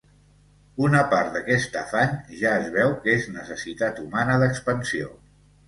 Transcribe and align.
Una 0.85 1.01
part 1.11 1.29
d'aquest 1.35 1.77
afany, 1.83 2.17
ja 2.41 2.55
es 2.63 2.73
veu 2.79 2.97
que 3.05 3.15
és 3.19 3.29
necessitat 3.37 4.03
humana 4.07 4.43
d'expansió. 4.47 5.15